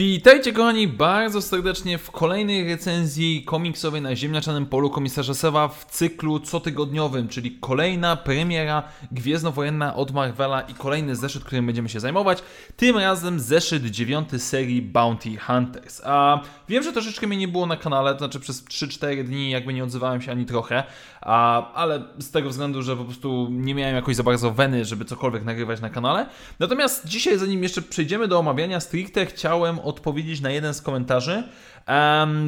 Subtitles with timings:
[0.00, 6.40] Witajcie kochani bardzo serdecznie w kolejnej recenzji komiksowej na ziemniaczanym polu komisarza Sewa w cyklu
[6.40, 12.42] cotygodniowym, czyli kolejna premiera gwiezdnowojenna od Marvela i kolejny zeszyt, którym będziemy się zajmować.
[12.76, 16.02] Tym razem zeszyt dziewiąty serii Bounty Hunters.
[16.04, 19.74] A wiem, że troszeczkę mnie nie było na kanale, to znaczy przez 3-4 dni jakby
[19.74, 20.82] nie odzywałem się ani trochę,
[21.20, 25.04] a, ale z tego względu, że po prostu nie miałem jakoś za bardzo weny, żeby
[25.04, 26.26] cokolwiek nagrywać na kanale.
[26.58, 31.42] Natomiast dzisiaj, zanim jeszcze przejdziemy do omawiania stricte, chciałem odpowiedzieć na jeden z komentarzy,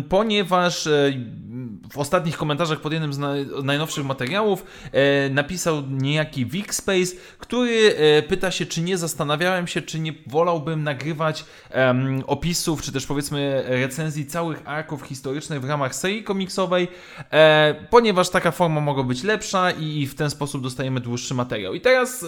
[0.09, 1.13] ponieważ e,
[1.93, 8.23] w ostatnich komentarzach pod jednym z na, najnowszych materiałów e, napisał niejaki Vicspace, który e,
[8.23, 11.45] pyta się, czy nie zastanawiałem się, czy nie wolałbym nagrywać
[12.27, 16.89] opisów, czy też powiedzmy recenzji całych arków historycznych w ramach serii komiksowej,
[17.91, 21.75] ponieważ taka forma mogła być lepsza i w ten sposób dostajemy dłuższy materiał.
[21.75, 22.27] I teraz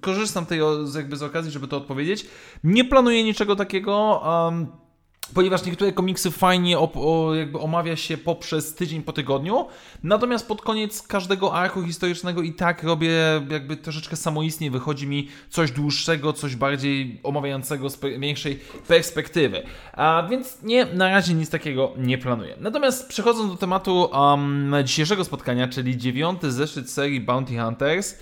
[0.00, 0.60] korzystam tej,
[0.94, 2.26] jakby z okazji, żeby to odpowiedzieć.
[2.64, 4.22] Nie planuję niczego takiego.
[4.24, 4.85] Um,
[5.34, 9.66] ponieważ niektóre komiksy fajnie op, o, jakby omawia się poprzez tydzień po tygodniu,
[10.02, 13.12] natomiast pod koniec każdego arku historycznego i tak robię
[13.50, 19.62] jakby troszeczkę samoistnie, wychodzi mi coś dłuższego, coś bardziej omawiającego z większej perspektywy.
[19.92, 22.56] A więc nie, na razie nic takiego nie planuję.
[22.60, 28.18] Natomiast przechodząc do tematu um, dzisiejszego spotkania, czyli dziewiąty zeszyt serii Bounty Hunters,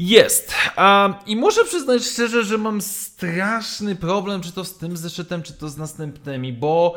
[0.00, 0.54] jest.
[0.78, 5.52] Um, I muszę przyznać szczerze, że mam straszny problem, czy to z tym zeszytem, czy
[5.52, 6.94] to z następnymi, bo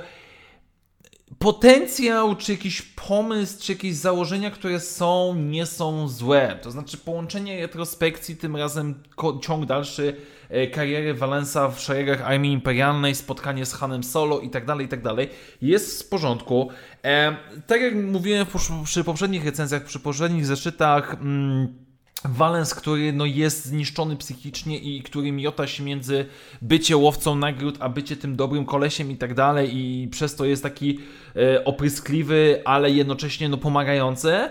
[1.39, 6.59] potencjał, czy jakiś pomysł, czy jakieś założenia, które są, nie są złe.
[6.61, 9.03] To znaczy połączenie retrospekcji, tym razem
[9.41, 10.15] ciąg dalszy
[10.49, 14.89] e, kariery Valensa w szeregach Armii Imperialnej, spotkanie z Hanem Solo i tak dalej, i
[14.89, 15.29] tak dalej,
[15.61, 16.69] jest w porządku.
[17.03, 17.35] E,
[17.67, 18.45] tak jak mówiłem
[18.83, 21.13] przy poprzednich recenzjach, przy poprzednich zeszytach...
[21.13, 21.82] Mm,
[22.25, 26.25] Valens, który no, jest zniszczony psychicznie i który miota się między
[26.61, 30.63] bycie łowcą nagród, a bycie tym dobrym kolesiem i tak dalej i przez to jest
[30.63, 30.99] taki
[31.35, 34.49] e, opryskliwy, ale jednocześnie no, pomagający,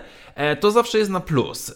[0.59, 1.73] to zawsze jest na plus.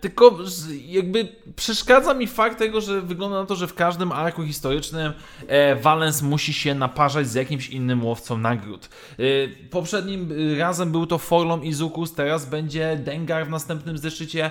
[0.00, 0.38] Tylko
[0.86, 5.12] jakby przeszkadza mi fakt tego, że wygląda na to, że w każdym arku historycznym
[5.48, 8.88] e, Valens musi się naparzać z jakimś innym łowcą nagród.
[9.18, 9.22] E,
[9.70, 14.50] poprzednim razem był to Forlom i Zukus, teraz będzie Dengar w następnym zeszycie.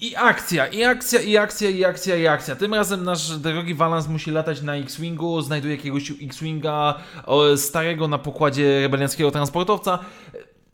[0.00, 2.56] I akcja, i akcja, i akcja, i akcja, i akcja.
[2.56, 6.94] Tym razem nasz drogi Valance musi latać na X-Wingu, znajduje jakiegoś X-Winga
[7.56, 9.98] starego na pokładzie rebelianckiego transportowca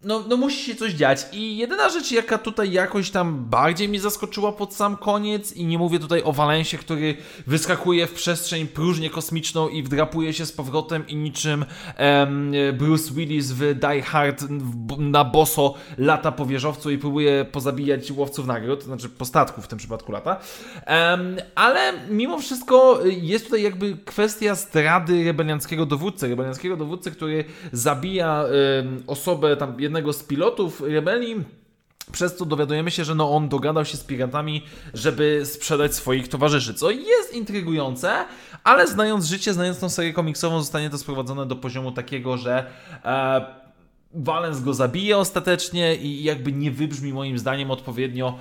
[0.04, 1.26] no, no musi się coś dziać.
[1.32, 5.78] I jedyna rzecz, jaka tutaj jakoś tam bardziej mi zaskoczyła pod sam koniec, i nie
[5.78, 7.16] mówię tutaj o Walensie, który
[7.46, 11.64] wyskakuje w przestrzeń próżnię kosmiczną i wdrapuje się z powrotem i niczym
[11.98, 14.44] um, Bruce Willis w Die Hard
[14.98, 19.78] na boso lata po wieżowcu i próbuje pozabijać łowców nagród, to znaczy postatków w tym
[19.78, 20.40] przypadku lata.
[20.86, 26.28] Um, ale mimo wszystko jest tutaj jakby kwestia zdrady rebelianckiego dowódcy.
[26.28, 31.44] Rebelianckiego dowódcy, który zabija um, osobę tam jednego z pilotów rebelii,
[32.12, 34.62] przez co dowiadujemy się, że no on dogadał się z piratami,
[34.94, 38.24] żeby sprzedać swoich towarzyszy, co jest intrygujące,
[38.64, 42.66] ale znając życie, znając tą serię komiksową, zostanie to sprowadzone do poziomu takiego, że
[43.04, 43.46] e,
[44.14, 48.38] Valens go zabije ostatecznie i jakby nie wybrzmi moim zdaniem odpowiednio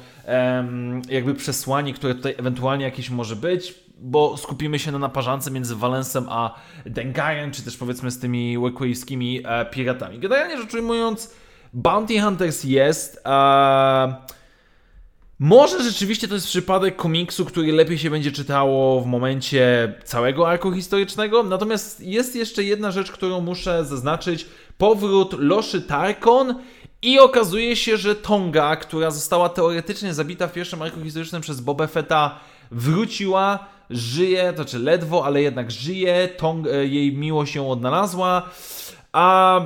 [1.10, 6.26] jakby przesłanie, które tutaj ewentualnie jakieś może być, bo skupimy się na naparzance między Valensem
[6.30, 10.20] a Dengarem, czy też powiedzmy z tymi łekłyjskimi e, piratami.
[10.20, 11.43] Generalnie rzecz ujmując,
[11.74, 13.22] Bounty Hunters jest.
[13.26, 14.16] E,
[15.40, 20.72] może rzeczywiście to jest przypadek komiksu, który lepiej się będzie czytało w momencie całego arku
[20.72, 21.44] historycznego.
[21.44, 24.46] Natomiast jest jeszcze jedna rzecz, którą muszę zaznaczyć.
[24.78, 26.56] Powrót Loszy Tarkon
[27.02, 31.88] i okazuje się, że Tonga, która została teoretycznie zabita w pierwszym arku historycznym przez Boba
[31.88, 32.40] Fetta,
[32.72, 33.60] wróciła,
[33.90, 36.30] żyje, to znaczy ledwo, ale jednak żyje.
[36.38, 38.50] Tong, e, jej miłość się odnalazła.
[39.12, 39.60] A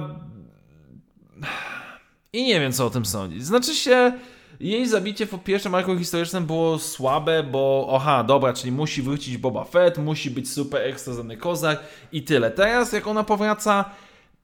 [2.38, 3.46] i nie wiem, co o tym sądzić.
[3.46, 4.12] Znaczy się,
[4.60, 9.64] jej zabicie w pierwszym arku historycznym było słabe, bo oha, dobra, czyli musi wrócić Boba
[9.64, 11.80] Fett, musi być super ekstrazany kozak
[12.12, 12.52] i tyle.
[12.52, 13.86] Teraz, jak ona powraca,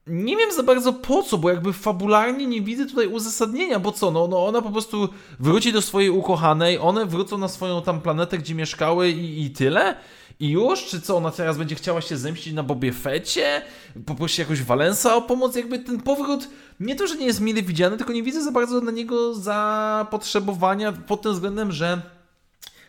[0.06, 4.10] nie wiem za bardzo po co, bo jakby fabularnie nie widzę tutaj uzasadnienia, bo co,
[4.10, 5.08] no, no ona po prostu
[5.40, 9.96] wróci do swojej ukochanej, one wrócą na swoją tam planetę, gdzie mieszkały i, i tyle?
[10.40, 10.84] I już?
[10.84, 13.62] Czy co, ona teraz będzie chciała się zemścić na Bobie Fecie?
[14.06, 15.56] Poprosi jakoś Valensa o pomoc?
[15.56, 16.48] Jakby ten powrót
[16.80, 20.92] nie to, że nie jest mile widziany, tylko nie widzę za bardzo na niego zapotrzebowania
[20.92, 22.02] pod tym względem, że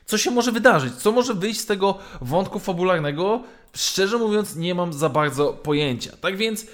[0.05, 0.93] co się może wydarzyć?
[0.93, 3.43] Co może wyjść z tego wątku fabularnego?
[3.75, 6.11] Szczerze mówiąc, nie mam za bardzo pojęcia.
[6.21, 6.65] Tak więc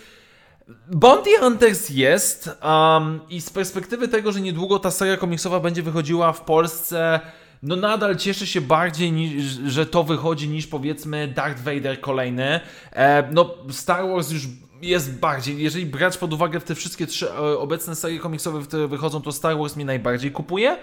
[0.88, 6.33] Bounty Hunters jest um, i z perspektywy tego, że niedługo ta seria komiksowa będzie wychodziła
[6.33, 7.19] w Polsce,
[7.63, 12.60] no nadal cieszę się bardziej, niż, że to wychodzi niż powiedzmy Darth Vader kolejny.
[12.92, 14.44] E, no Star Wars już
[14.81, 19.22] jest bardziej, jeżeli brać pod uwagę te wszystkie trzy e, obecne serie komiksowe, które wychodzą,
[19.22, 20.78] to Star Wars mi najbardziej kupuje.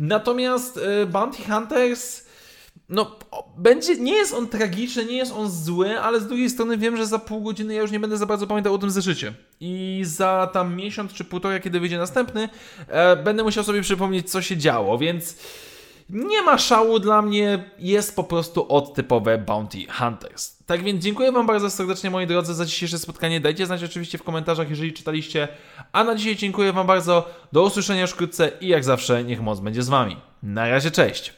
[0.00, 2.24] Natomiast e, Bounty Hunters
[2.88, 3.18] no,
[3.58, 7.06] będzie, nie jest on tragiczny, nie jest on zły, ale z drugiej strony wiem, że
[7.06, 9.32] za pół godziny ja już nie będę za bardzo pamiętał o tym zeszycie.
[9.60, 12.48] I za tam miesiąc czy półtora, kiedy wyjdzie następny,
[12.88, 15.36] e, będę musiał sobie przypomnieć, co się działo, więc
[16.12, 20.56] nie ma szału dla mnie, jest po prostu odtypowe Bounty Hunters.
[20.66, 23.40] Tak więc dziękuję Wam bardzo serdecznie, moi drodzy, za dzisiejsze spotkanie.
[23.40, 25.48] Dajcie znać oczywiście w komentarzach, jeżeli czytaliście.
[25.92, 27.28] A na dzisiaj dziękuję Wam bardzo.
[27.52, 30.16] Do usłyszenia już wkrótce i jak zawsze, niech moc będzie z Wami.
[30.42, 31.34] Na razie, cześć!